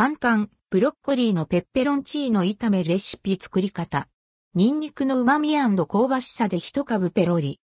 [0.00, 4.08] 簡単、ブロッコリーのペッペロンチーノ炒めレシピ作り方。
[4.54, 7.60] ニンニクの旨味香ばしさで一株ペロリ。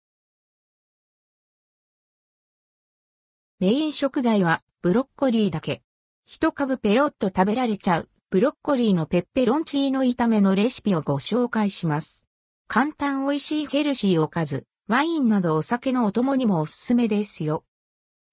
[3.61, 5.83] メイン食材はブロッコリーだけ。
[6.27, 12.27] 一株ペロッと食べられちゃうブロッコリーのペッペロンチーノ炒めのレシピをご紹介します。
[12.67, 17.65] 簡単美味しいヘルシーおかず、ワインなどお酒のお供にもおすすめですよ。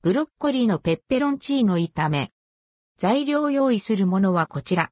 [0.02, 2.32] ブロッコリーのペッペロンチーノ炒め。
[3.02, 4.91] 材料用意するものはこちら。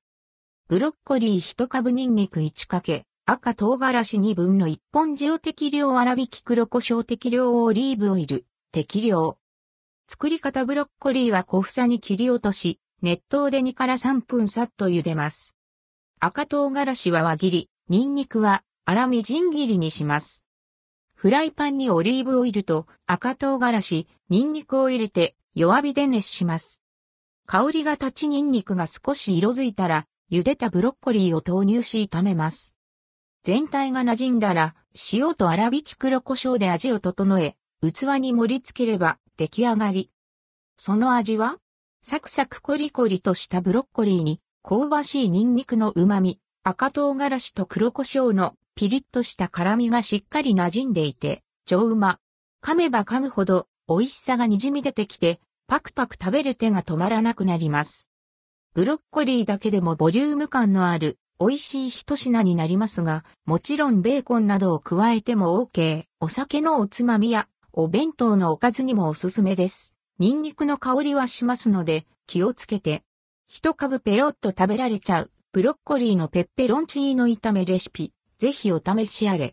[0.67, 9.37] ブロッコリー1株ニンニク1かけ、赤唐辛子2分の1本塩適量粗挽き黒胡椒適量オリーブオイル、適量。
[10.07, 15.55] 作り方ブロッコリーは小房に切り落とし、熱湯で2から3分さっと茹でます。
[16.19, 20.47] 赤唐辛子は輪切り、ニンニクは粗みじん切りにします。
[21.13, 26.83] フライパンにオリーブオイルと赤唐辛子、ニンニクを入れて弱火で熱します。
[27.51, 32.75] 香りが立ちニンニクが少し色づいたら、茹でたブロッコリーを投入し炒めます。
[33.41, 34.75] 全体が馴染んだら、
[35.11, 40.11] 塩と粗挽き黒胡椒で味を整え、器に盛り付ければ出来上がり。
[40.77, 41.57] その味は
[42.03, 52.19] サクサクコリコリとしたブロッコリーに、香ばしいニンニクの旨味、赤唐辛子と黒胡椒のピリッとした辛みがしっかり馴染んでいて、超うま。
[52.63, 55.39] 噛めば噛むほど美味しさが滲み出てきて、
[55.69, 58.09] パクパク食べる手が止まらなくなります。
[58.73, 66.05] ブロッコリーだけでもボリューム感のある美味しい一品になりますが、もちろんベーコンなどを加えても OK。
[66.21, 69.95] お酒のおつまみやお弁当のおかずにもおすすめです。
[70.17, 73.03] ニンニクの香りはしますので気をつけて。
[73.47, 78.11] 一株ペロッと食べられちゃうブロッコリーのペッペロンチーノ炒めレシピ。
[78.39, 79.47] ぜひお試しあれ。